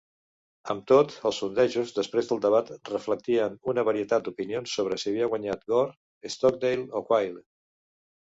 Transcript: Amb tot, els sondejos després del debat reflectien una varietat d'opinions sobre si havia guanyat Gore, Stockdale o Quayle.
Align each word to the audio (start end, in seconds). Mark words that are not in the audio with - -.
Amb 0.73 0.85
tot, 0.91 1.11
els 1.29 1.41
sondejos 1.41 1.91
després 1.97 2.29
del 2.31 2.39
debat 2.45 2.71
reflectien 2.93 3.59
una 3.73 3.83
varietat 3.91 4.25
d'opinions 4.27 4.73
sobre 4.79 4.97
si 5.03 5.09
havia 5.13 5.27
guanyat 5.35 5.69
Gore, 5.75 5.93
Stockdale 6.37 6.89
o 7.01 7.05
Quayle. 7.11 7.45